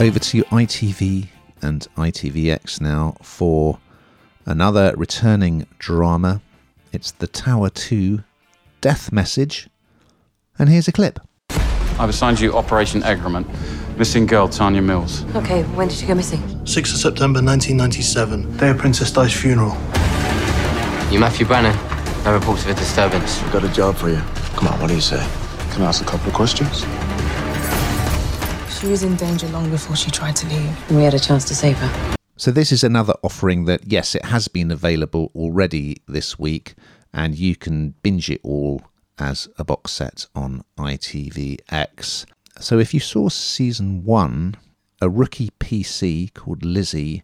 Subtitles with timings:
[0.00, 1.26] over to ITV
[1.60, 3.80] and ITVX now for
[4.46, 6.40] another returning drama.
[6.92, 8.22] It's The Tower 2
[8.80, 9.68] Death Message.
[10.56, 11.18] And here's a clip.
[11.98, 13.48] I've assigned you Operation Egremont.
[13.98, 15.24] Missing girl Tanya Mills.
[15.34, 16.40] Okay, when did she go missing?
[16.42, 19.76] 6th of September 1997, day of Princess Di's funeral.
[21.10, 21.76] You Matthew Brannan?
[22.24, 23.42] No reports of a disturbance.
[23.42, 24.20] I've got a job for you.
[24.54, 25.26] Come on, what do you say?
[25.72, 26.84] Can I ask a couple of questions?
[28.80, 30.88] She was in danger long before she tried to leave.
[30.88, 32.14] And we had a chance to save her.
[32.36, 36.74] So, this is another offering that, yes, it has been available already this week,
[37.12, 38.82] and you can binge it all
[39.18, 42.24] as a box set on ITVX.
[42.60, 44.54] So, if you saw season one,
[45.00, 47.20] a rookie PC called Lizzie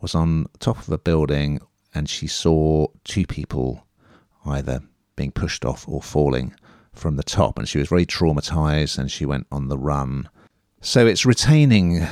[0.00, 1.60] was on top of a building
[1.94, 3.86] and she saw two people
[4.44, 4.82] either
[5.16, 6.54] being pushed off or falling
[6.92, 10.28] from the top, and she was very traumatized and she went on the run
[10.86, 12.06] so it's retaining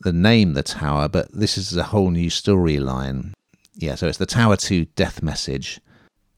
[0.00, 3.32] the name The Tower, but this is a whole new storyline.
[3.74, 5.80] Yeah, so it's The Tower 2 Death Message.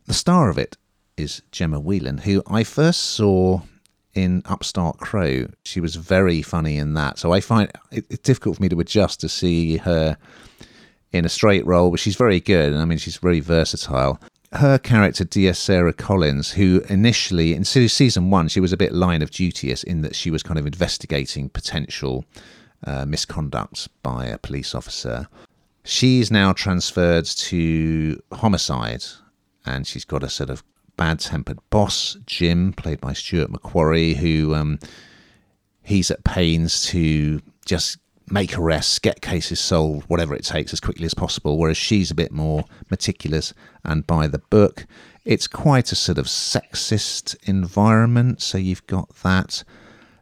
[0.06, 0.78] The star of it
[1.18, 3.60] is Gemma Whelan, who I first saw
[4.14, 5.48] in Upstart Crow.
[5.64, 7.18] She was very funny in that.
[7.18, 10.16] So I find it, difficult for me to adjust to see her
[11.12, 12.72] in a straight role, but she's very good.
[12.72, 14.18] And I mean, she's very versatile
[14.54, 19.22] her character, DS Sarah Collins, who initially in season one she was a bit line
[19.22, 22.24] of dutyous in that she was kind of investigating potential
[22.86, 25.28] uh, misconduct by a police officer.
[25.84, 29.04] She's now transferred to homicide,
[29.66, 30.62] and she's got a sort of
[30.96, 34.78] bad-tempered boss, Jim, played by Stuart McQuarrie, who um,
[35.82, 37.98] he's at pains to just
[38.30, 42.14] make arrests, get cases solved, whatever it takes as quickly as possible, whereas she's a
[42.14, 43.52] bit more meticulous
[43.84, 44.86] and by the book.
[45.24, 49.64] It's quite a sort of sexist environment, so you've got that.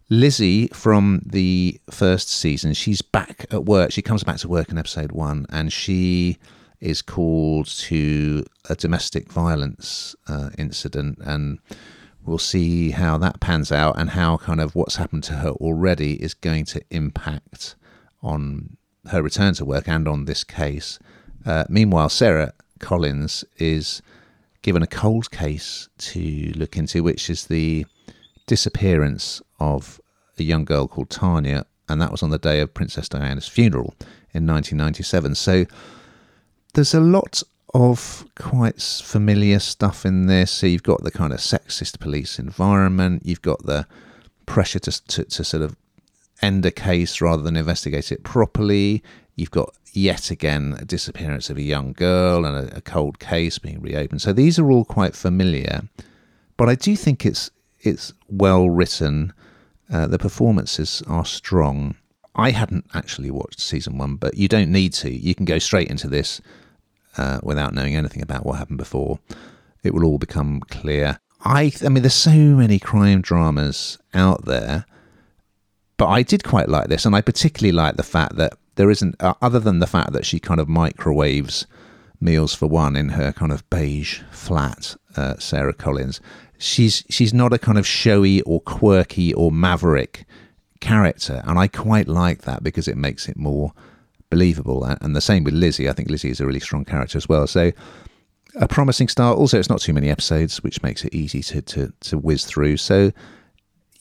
[0.09, 3.93] Lizzie from the first season, she's back at work.
[3.93, 6.37] She comes back to work in episode one and she
[6.81, 11.60] is called to a domestic violence uh, incident and
[12.25, 16.22] we'll see how that pans out and how kind of what's happened to her already
[16.22, 17.75] is going to impact
[18.22, 18.77] on
[19.09, 20.99] her return to work and on this case.
[21.44, 24.03] Uh, meanwhile, Sarah Collins is
[24.62, 27.84] given a cold case to look into, which is the
[28.47, 30.00] disappearance of
[30.38, 33.94] a young girl called Tanya, and that was on the day of Princess Diana's funeral
[34.32, 35.34] in 1997.
[35.34, 35.66] So
[36.75, 37.43] there's a lot
[37.75, 40.50] of quite familiar stuff in this.
[40.50, 43.87] So you've got the kind of sexist police environment, you've got the
[44.47, 45.77] pressure to, to, to sort of
[46.42, 49.03] end a case rather than investigate it properly.
[49.36, 53.58] You've got yet again a disappearance of a young girl and a, a cold case
[53.58, 54.22] being reopened.
[54.22, 55.82] So these are all quite familiar,
[56.56, 57.50] but I do think it's
[57.81, 59.32] it's well written.
[59.91, 61.97] Uh, the performances are strong.
[62.34, 65.10] I hadn't actually watched season one, but you don't need to.
[65.10, 66.41] You can go straight into this
[67.19, 69.19] uh, without knowing anything about what happened before.
[69.82, 71.19] It will all become clear.
[71.44, 74.86] I, I mean, there's so many crime dramas out there
[76.02, 79.14] but I did quite like this, and I particularly like the fact that there isn't,
[79.22, 81.64] uh, other than the fact that she kind of microwaves
[82.20, 86.20] meals for one in her kind of beige flat, uh, Sarah Collins.
[86.58, 90.24] She's she's not a kind of showy or quirky or maverick
[90.80, 93.72] character, and I quite like that because it makes it more
[94.28, 94.82] believable.
[94.82, 95.88] And the same with Lizzie.
[95.88, 97.46] I think Lizzie is a really strong character as well.
[97.46, 97.70] So
[98.56, 99.38] a promising start.
[99.38, 102.78] Also, it's not too many episodes, which makes it easy to to, to whiz through.
[102.78, 103.12] So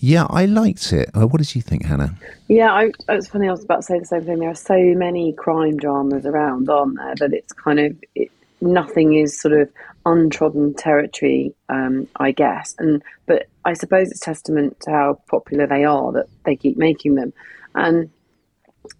[0.03, 1.11] yeah, I liked it.
[1.15, 2.15] Uh, what did you think, Hannah?
[2.47, 3.47] Yeah, I, it's funny.
[3.47, 4.39] I was about to say the same thing.
[4.39, 7.13] There are so many crime dramas around, aren't there?
[7.19, 8.31] That it's kind of it,
[8.61, 9.69] nothing is sort of
[10.03, 12.73] untrodden territory, um, I guess.
[12.79, 17.13] And but I suppose it's testament to how popular they are that they keep making
[17.13, 17.31] them.
[17.75, 18.09] And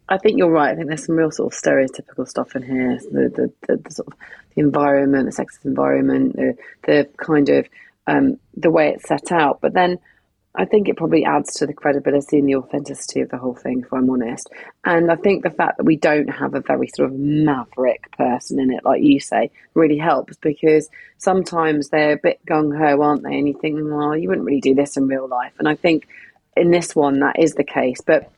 [0.08, 0.72] I think you're right.
[0.72, 3.00] I think there's some real sort of stereotypical stuff in here.
[3.12, 4.14] The the, the, the sort of
[4.54, 7.68] the environment, the sexist environment, the the kind of
[8.06, 9.62] um, the way it's set out.
[9.62, 9.98] But then
[10.54, 13.84] I think it probably adds to the credibility and the authenticity of the whole thing,
[13.86, 14.50] if I'm honest.
[14.84, 18.60] And I think the fact that we don't have a very sort of maverick person
[18.60, 23.24] in it, like you say, really helps because sometimes they're a bit gung ho, aren't
[23.24, 23.38] they?
[23.38, 25.54] And you think, well, you wouldn't really do this in real life.
[25.58, 26.08] And I think
[26.58, 28.02] in this one, that is the case.
[28.02, 28.30] But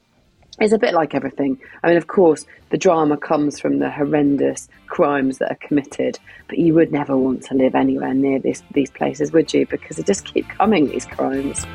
[0.60, 1.60] it's a bit like everything.
[1.84, 6.58] I mean, of course, the drama comes from the horrendous crimes that are committed, but
[6.58, 9.66] you would never want to live anywhere near this, these places, would you?
[9.66, 11.66] Because they just keep coming, these crimes.